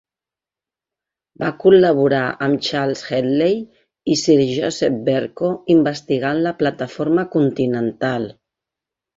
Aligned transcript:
Va 1.41 1.49
col·laborar 1.63 2.21
amb 2.47 2.63
Charles 2.69 3.03
Hedley 3.17 3.53
i 4.15 4.19
sir 4.23 4.39
Joseph 4.55 4.97
Verco 5.11 5.53
investigant 5.77 6.43
la 6.49 6.55
plataforma 6.65 7.29
continental. 7.37 8.31